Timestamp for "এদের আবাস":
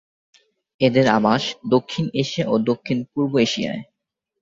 0.81-1.43